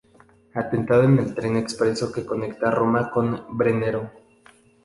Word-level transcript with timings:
Atentado 0.55 1.03
en 1.03 1.19
el 1.19 1.35
tren 1.35 1.55
expreso 1.57 2.11
que 2.11 2.25
conecta 2.25 2.71
Roma 2.71 3.11
con 3.11 3.45
Brennero. 3.55 4.09